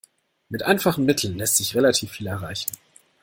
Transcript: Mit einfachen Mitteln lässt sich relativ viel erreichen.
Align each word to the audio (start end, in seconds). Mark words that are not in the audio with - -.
Mit 0.49 0.63
einfachen 0.63 1.05
Mitteln 1.05 1.37
lässt 1.37 1.57
sich 1.57 1.75
relativ 1.75 2.11
viel 2.13 2.25
erreichen. 2.25 2.71